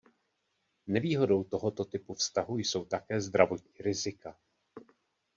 [0.87, 4.37] Nevýhodou tohoto typu vztahu jsou také zdravotní rizika.